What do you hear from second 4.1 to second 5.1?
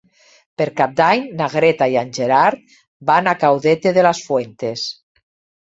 las Fuentes.